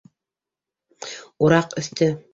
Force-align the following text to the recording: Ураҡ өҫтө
Ураҡ 1.49 1.79
өҫтө 1.83 2.13